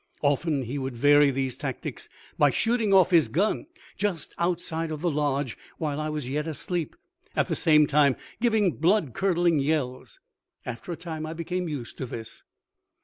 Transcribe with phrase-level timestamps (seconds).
[0.23, 5.11] Often he would vary these tactics by shooting off his gun just outside of the
[5.11, 6.95] lodge while I was yet asleep,
[7.35, 10.19] at the same time giving blood curdling yells.
[10.65, 12.41] After a time I became used to this.